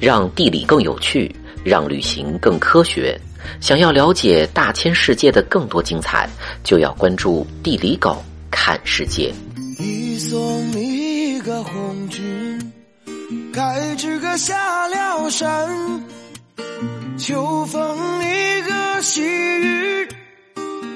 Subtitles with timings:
[0.00, 1.34] 让地理更有趣，
[1.64, 3.18] 让旅行更科学。
[3.60, 6.28] 想要了解大千世界的更多精彩，
[6.64, 9.32] 就要关注地理狗看世界。
[9.78, 12.72] 一送一个红军，
[13.52, 15.68] 该知个下了山。
[17.16, 20.08] 秋风一个细雨，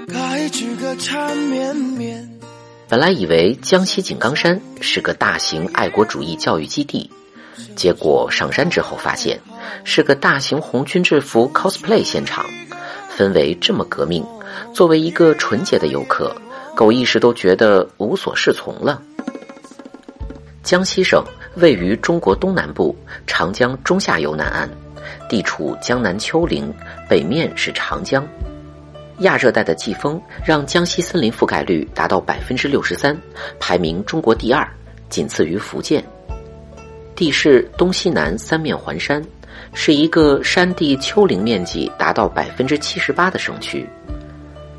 [0.08, 2.28] 该知个缠绵绵。
[2.88, 7.10] 本来以为江西井冈山是个大型爱国主义教育基地，
[7.76, 9.38] 结果上山之后发现
[9.84, 12.44] 是个大型红军制服 cosplay 现场，
[13.16, 14.24] 氛围这么革命。
[14.74, 16.34] 作为一个纯洁的游客，
[16.74, 19.00] 狗一时都觉得无所适从了。
[20.62, 21.24] 江西省
[21.56, 24.68] 位于中国东南部长江中下游南岸，
[25.28, 26.72] 地处江南丘陵，
[27.08, 28.26] 北面是长江。
[29.20, 33.16] 亚热带的季风让江西森林覆盖率达到百分之六十三，
[33.58, 34.66] 排名中国第二，
[35.08, 36.04] 仅次于福建。
[37.20, 39.22] 地势东西南三面环山，
[39.74, 43.86] 是一个山地丘陵面积达到百分之七十八的省区。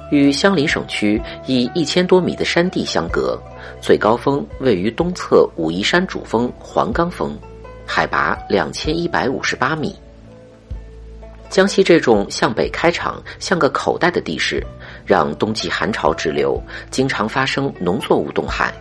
[0.10, 3.40] 与相邻省区以一千多米的山地相隔，
[3.80, 7.38] 最高峰位于东侧武夷山主峰黄冈峰，
[7.86, 9.96] 海拔两千一百五十八米。
[11.48, 14.66] 江西这种向北开场、像个口袋的地势，
[15.06, 18.74] 让冬季寒潮滞留，经常发生农作物冻害。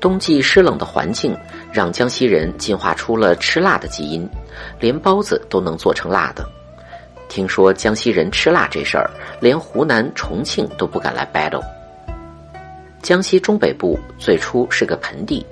[0.00, 1.36] 冬季湿冷的环境，
[1.72, 4.28] 让江西人进化出了吃辣的基因，
[4.78, 6.48] 连包子都能做成辣的。
[7.28, 11.64] 听说江西人吃辣这事儿，连湖南、重庆都不敢来 battle。
[13.02, 15.44] 江西中北部最初是个盆地，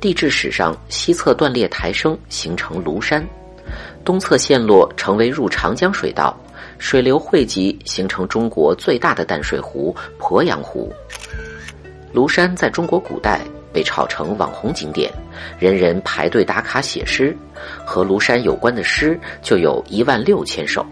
[0.00, 3.26] 地质史上西侧断裂抬升，形成庐山。
[4.04, 6.38] 东侧陷落，成为入长江水道，
[6.78, 10.92] 水流汇集，形成中国最大的淡水湖——鄱阳湖。
[12.12, 13.40] 庐山在中国古代
[13.74, 15.12] 被炒成网红景点，
[15.58, 17.36] 人人排队打卡写诗，
[17.84, 20.86] 和庐山有关的诗就有一万六千首。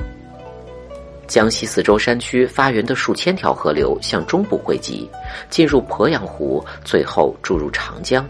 [1.26, 5.08] 江西四周山区发源的数千条河流向中部汇集，
[5.48, 8.28] 进入鄱阳湖，最后注入长江。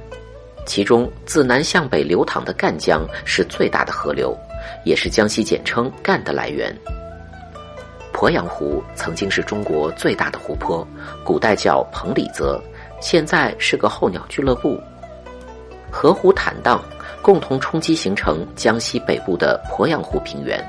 [0.65, 4.37] 其中自南向北流淌的赣江是最大的河流。
[4.84, 6.72] 也是江西简称“赣”的来源。
[8.12, 10.87] 鄱阳湖曾经是中国最大的湖泊，
[11.25, 12.62] 古代叫彭蠡泽，
[13.02, 14.80] 现在是个候鸟俱乐部。
[15.90, 16.80] 河湖坦荡，
[17.20, 20.64] 共同冲击形成江西北部的鄱阳湖平原。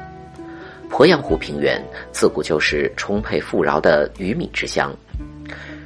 [0.90, 1.80] 鄱阳湖平原
[2.12, 4.92] 自古就是充沛富饶的鱼米之乡。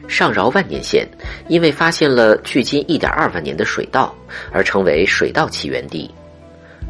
[0.08, 1.06] 上饶万年县
[1.50, 4.16] 因为发现了距今一点二万年的水稻，
[4.54, 6.10] 而成为水稻起源地。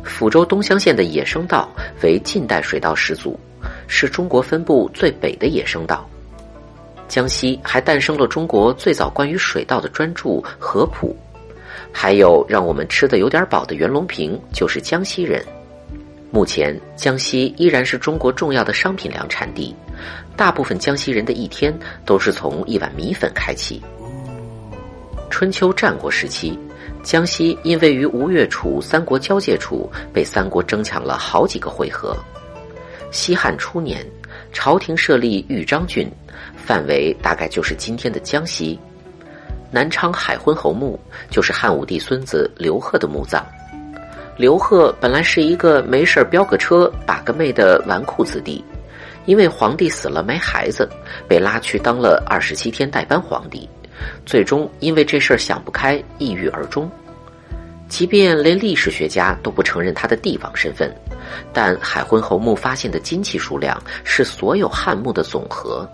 [0.06, 1.68] 抚州东乡县的野生稻
[2.03, 3.38] 为近代水稻始祖，
[3.88, 6.07] 是中国分布最北的野生稻。
[7.07, 10.29] 江西还诞生了中国最早关于水稻的专著
[10.59, 11.16] 《合谱》，
[11.91, 15.44] 还有让我们吃的有点饱的袁隆平就是江西人。
[16.31, 19.73] 目前，江西依然是中国重要的商品粮产地，
[20.35, 21.73] 大部分江西人的一天
[22.06, 23.81] 都是从一碗米粉开启。
[25.29, 26.57] 春秋战国时期。
[27.03, 32.18] 江西因位于吴越楚三国交界处，被三国争抢了好几个回合。
[33.12, 34.06] 西汉初年，
[34.59, 36.12] 朝廷设立豫章郡，
[36.56, 38.78] 范围大概就是今天的江西。
[39.69, 43.45] 南昌海昏侯墓就是汉武帝孙子刘贺的墓葬。
[44.35, 48.66] 刘贺本来是一个没事飙个车、把个妹的纨绔子弟，
[49.28, 50.89] 因为皇帝死了没孩子，
[51.28, 53.69] 被拉去当了二十七天代班皇帝。
[54.25, 56.89] 最终因为这事儿想不开，抑郁而终。
[57.88, 60.94] 即便连历史学家都不承认他的帝王身份，
[61.53, 65.88] 但海昏侯墓发现的金器数量是所有汉墓的总和。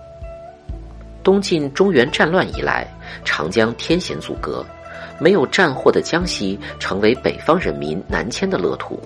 [1.23, 2.85] 东晋中原战乱以来，
[3.23, 4.65] 长江天险阻隔，
[5.19, 8.99] 没有战祸的江西成为北方人民南迁的乐土。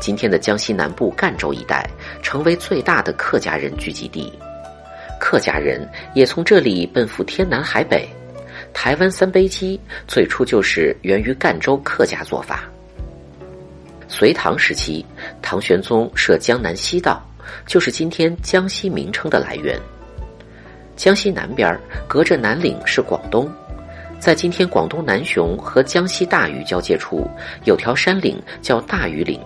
[0.00, 1.88] 今天的江西南部赣州一带
[2.20, 4.32] 成为最大的客家人聚集地。
[5.20, 8.08] 客家人也从这里奔赴天南海北，
[8.74, 12.64] 台湾三杯鸡最初就是源于赣州客家做法。
[14.08, 15.02] 隋唐时期，
[15.40, 17.24] 唐玄宗设江南西道，
[17.66, 19.80] 就是今天江西名称的来源。
[20.96, 23.50] 江西南边隔着南岭是广东，
[24.20, 27.26] 在今天广东南雄和江西大屿交界处，
[27.64, 29.40] 有条山岭叫大屿岭。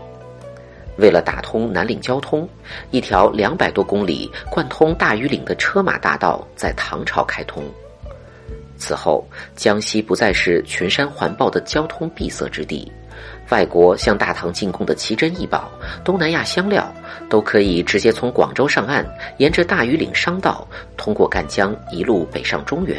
[0.96, 2.48] 为了打通南岭交通，
[2.90, 7.62] 一条两百多公里贯通大庾岭的车马大道在唐朝开通。
[8.78, 12.90] 此后，江西不再是群山环抱的交通闭塞之地，
[13.50, 15.70] 外国向大唐进贡的奇珍异宝、
[16.04, 16.90] 东南亚香料，
[17.28, 19.04] 都可以直接从广州上岸，
[19.38, 20.66] 沿着大庾岭商道，
[20.96, 22.96] 通过赣江一路北上中原。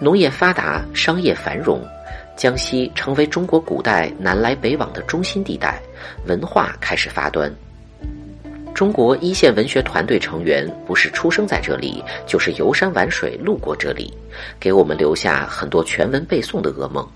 [0.00, 1.84] 农业发达，商业繁荣。
[2.36, 5.82] 江西成为中国古代南来北往的中心地带，
[6.26, 7.52] 文化开始发端。
[8.74, 14.12] 中国一线文学团队成员不是出生在这里，就是游山玩水路过这里，
[14.60, 17.06] 给我们留下很多全文背诵的噩梦。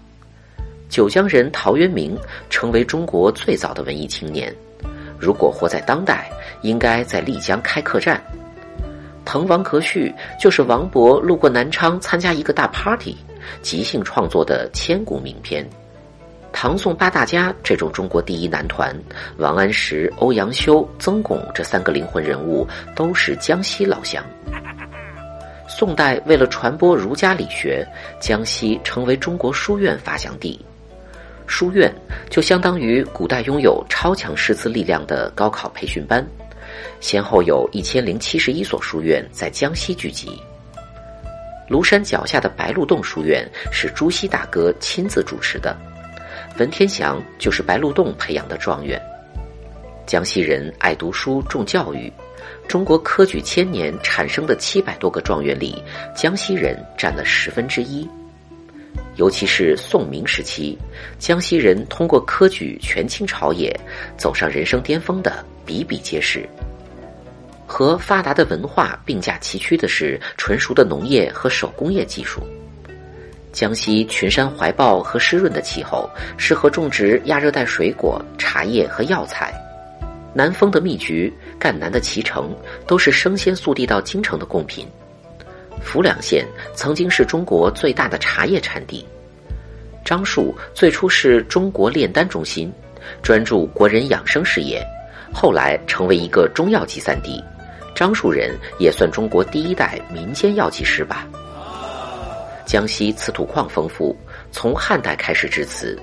[0.88, 2.18] 九江人陶渊明
[2.50, 4.52] 成为中国最早的文艺青年，
[5.18, 6.28] 如果活在当代，
[6.62, 8.20] 应该在丽江开客栈。
[9.24, 13.16] 滕王阁序就是王勃路过南昌参加一个大 party，
[13.62, 15.64] 即兴创作的千古名篇。
[16.62, 18.96] 唐宋八大家这种中国第一男团，
[19.36, 22.64] 王安石、欧阳修、曾巩这三个灵魂人物
[22.94, 24.24] 都是江西老乡。
[25.68, 27.84] 宋代为了传播儒家理学，
[28.20, 30.64] 江西成为中国书院发祥地。
[31.48, 31.92] 书院
[32.30, 36.24] 就相当于古代拥有超强师资力量的高考培训班。
[37.00, 40.40] 先后有一千零七十一所书院在江西聚集。
[41.68, 45.76] 庐山脚下的白鹿洞书院是朱熹大哥亲自主持的，
[46.58, 49.00] 文天祥就是白鹿洞培养的状元。
[50.06, 52.12] 江西人爱读书重教育，
[52.68, 55.82] 中国科举千年产生的七百多个状元里，
[56.14, 58.06] 江西人占了十分之一。
[59.16, 60.78] 尤其是宋明时期，
[61.18, 63.74] 江西人通过科举权倾朝野，
[64.18, 66.46] 走上人生巅峰的比比皆是。
[67.66, 72.42] 和发达的文化并驾齐驱的是纯熟的农业和手工业技术。
[73.52, 76.08] 江西群山怀抱和湿润的气候，
[76.38, 79.52] 适合种植亚热带水果、茶叶和药材。
[80.34, 82.50] 南丰的蜜橘、赣南的脐橙，
[82.86, 84.88] 都是生鲜速递到京城的贡品。
[85.82, 89.06] 浮梁县曾经是中国最大的茶叶产地。
[90.04, 92.72] 樟树最初是中国炼丹中心，
[93.22, 94.82] 专注国人养生事业，
[95.32, 97.42] 后来成为一个中药集散地。
[97.94, 101.28] 樟树人也算中国第一代民间药剂师吧。
[102.72, 104.16] 江西瓷土矿丰富，
[104.50, 105.94] 从汉代开始制瓷，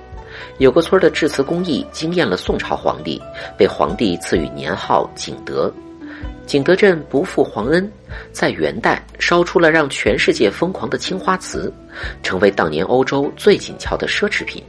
[0.58, 3.20] 有个村的制瓷工艺惊艳了宋朝皇帝，
[3.58, 5.68] 被皇帝赐予年号景德。
[6.46, 7.90] 景德镇不负皇恩，
[8.30, 11.72] 在元代烧出了让全世界疯狂的青花瓷，
[12.22, 14.62] 成为当年欧洲最紧俏的奢侈品。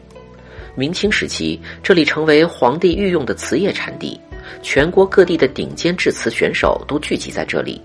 [0.74, 4.20] 明清时期，这里成为皇帝御用的瓷业产地。
[4.64, 7.80] 全国各地的顶尖制瓷选手都聚集在这里，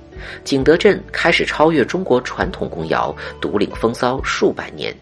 [0.45, 4.95] 景德镇开始超越中国传统工窑，独领风骚数百年。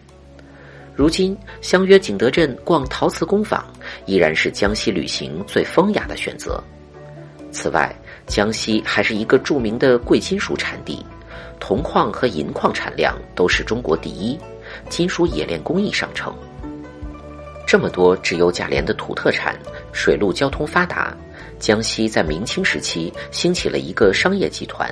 [0.95, 3.65] 如今相约景德镇逛陶瓷工坊，
[4.05, 6.63] 依然是江西旅行最风雅的选择。
[7.51, 7.93] 此外，
[8.27, 11.05] 江西还是一个著名的贵金属产地，
[11.59, 14.39] 铜矿和银矿产量都是中国第一，
[14.89, 16.33] 金属冶炼工艺上乘。
[17.75, 19.53] 这么多只有价廉的土特产，
[19.91, 21.13] 水陆交通发达。
[21.59, 24.89] 江西在明清时期兴起了一个商业集团，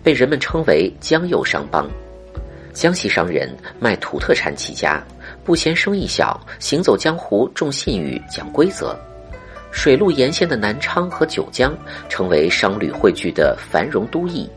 [0.00, 1.90] 被人们称为江右商帮。
[2.72, 5.02] 江西商人卖土特产起家，
[5.42, 8.96] 不嫌生意小，行走江湖重信誉、讲规则。
[9.72, 11.76] 水陆沿线的南昌和九江
[12.08, 14.48] 成为商旅汇聚的繁荣都邑。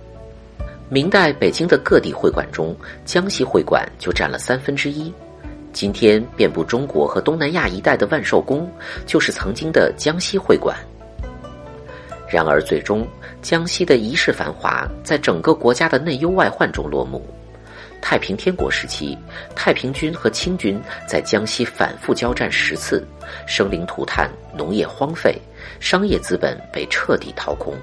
[0.90, 5.12] 明代北京的各地会馆中，江西会馆就占了三分之一。
[5.74, 8.72] 今天遍布中国和东南亚一带的万寿宫，
[9.06, 10.78] 就是曾经的江西会馆。
[12.30, 13.06] 然而，最终
[13.42, 17.22] 江西的一世繁华在整个国家的内忧外患中落幕。
[18.02, 19.18] 太平天国时期，
[19.56, 23.06] 太平军和清军在江西反复交战十次，
[23.48, 25.40] 生灵涂炭，农业荒废，
[25.80, 27.74] 商业资本被彻底掏空。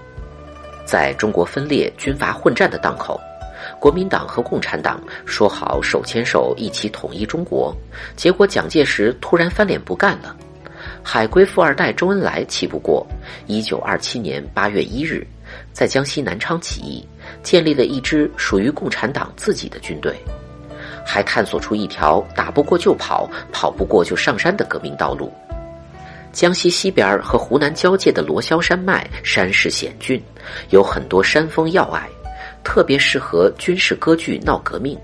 [0.85, 3.21] 在中国分裂、军阀混战的档口，
[3.81, 7.75] 国民党和共产党说好手牵手一起统一中国，
[8.15, 10.37] 结果蒋介石突然翻脸不干了。
[11.03, 13.07] 海归富二代周恩来气不过，
[13.47, 15.27] 一九二七年八月一日，
[15.73, 17.07] 在江西南昌起义，
[17.43, 20.15] 建立了一支属于共产党自己的军队，
[21.05, 25.33] 还探索出一条打不过就跑，跑不过就上山的革命道路。
[26.33, 30.23] 江西西边和湖南交界的罗霄山脉山势险峻，
[30.69, 32.07] 有很多山峰要隘，
[32.63, 34.99] 特别适合军事割据闹革命。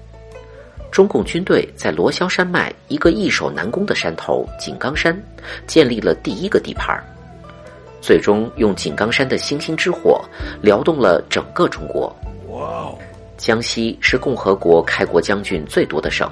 [0.91, 5.21] 中共军队在罗霄山脉一个易守难攻的山头井冈山，
[5.67, 6.99] 建立了第一个地盘
[8.01, 10.25] 最终用井冈山的星星之火
[10.63, 12.15] 撩动了整个中国。
[12.51, 12.99] 哇哦！
[13.37, 16.31] 江西是共和国开国将军最多的省，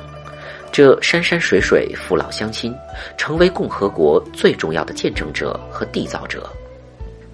[0.72, 2.74] 这山山水水父老乡亲，
[3.18, 6.48] 成为共和国最重要的见证者和缔造者。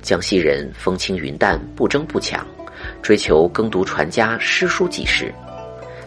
[0.03, 2.45] 江西人风轻云淡，不争不抢，
[3.03, 5.33] 追求耕读传家，诗书记事。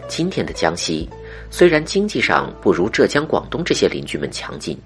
[0.08, 1.08] 今天的江西，
[1.50, 4.78] 虽然经济上不如浙江、广东这些邻居们强劲，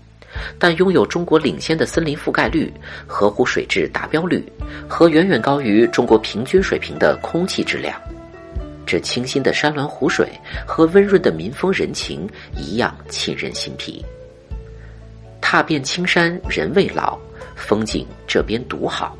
[0.58, 2.72] 但拥有中国领先的森林覆盖率、
[3.06, 4.44] 河湖水质达标率
[4.88, 8.00] 和远远高于中国平均水平的空气质量。
[8.86, 10.30] 这清新的山峦湖水
[10.66, 14.02] 和温润的民风人情一样沁人心脾。
[15.42, 17.18] 踏遍青山人未老，
[17.54, 19.16] 风景这边独好。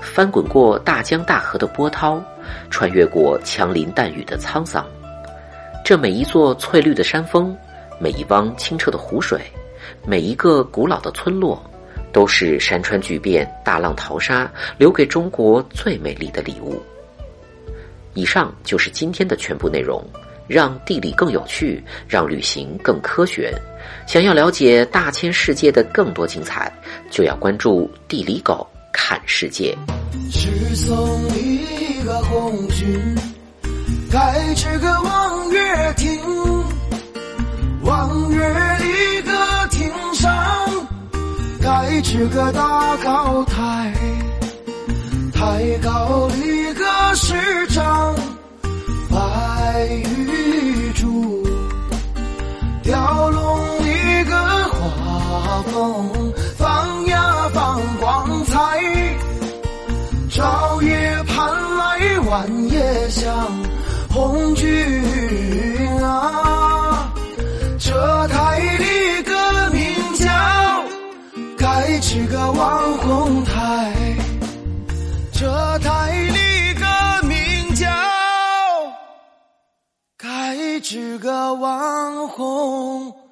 [0.00, 2.22] 翻滚过大江大河的波涛，
[2.70, 4.86] 穿越过枪林弹雨的沧桑。
[5.84, 7.56] 这每一座翠绿的山峰，
[8.00, 9.40] 每一汪清澈的湖水，
[10.06, 11.62] 每一个古老的村落，
[12.12, 16.82] 都是山川巨变、大浪淘沙留给中国最美丽的礼物。
[18.14, 20.04] 以上就是今天的全部内容。
[20.48, 23.52] 让地理更有趣，让旅行更科学。
[24.06, 26.72] 想要了解大千世界的更多精彩，
[27.10, 28.66] 就要关注地理狗
[29.08, 29.74] 看世界。
[30.30, 33.16] 是送一个红军，
[34.12, 36.20] 盖这个望月亭，
[37.84, 38.38] 望月
[38.84, 39.32] 一个
[39.70, 40.30] 亭上，
[41.58, 43.94] 盖这个大高台，
[45.32, 46.84] 台高一个
[47.14, 47.34] 石
[47.68, 48.14] 章，
[49.10, 50.37] 白玉
[72.00, 73.92] 是个网红台，
[75.32, 77.86] 这台里个名叫
[80.16, 83.27] 盖这个网红。